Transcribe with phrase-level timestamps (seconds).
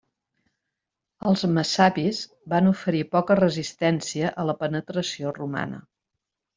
[1.31, 2.23] Els messapis
[2.55, 5.87] van oferir poca resistència a la penetració romana.